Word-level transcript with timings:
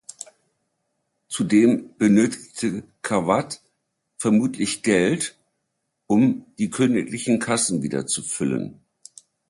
Zudem 1.27 1.95
benötigte 1.99 2.83
Kavadh 3.03 3.59
vermutlich 4.17 4.81
Geld, 4.81 5.37
um 6.07 6.43
die 6.57 6.71
königlichen 6.71 7.37
Kassen 7.37 7.83
wieder 7.83 8.07
zu 8.07 8.23
füllen. 8.23 8.79